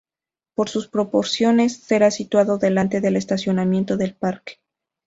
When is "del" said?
3.01-3.17, 3.97-4.15